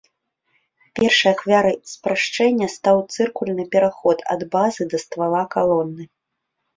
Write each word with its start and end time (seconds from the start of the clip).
Першай 0.99 1.27
ахвярай 1.33 1.75
спрашчэння 1.93 2.67
стаў 2.75 2.97
цыркульны 3.15 3.65
пераход 3.75 4.17
ад 4.37 4.41
базы 4.57 4.83
да 4.95 5.03
ствала 5.05 5.43
калоны. 5.53 6.03